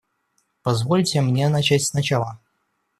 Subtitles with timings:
[0.63, 2.39] Позвольте мне начать с начала.